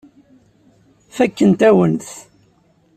Fakkent-awen-t. 1.15 2.07